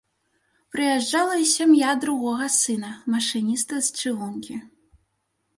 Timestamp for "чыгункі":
4.03-4.55